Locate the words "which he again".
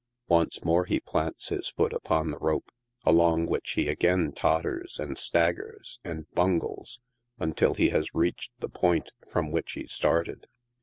3.45-4.31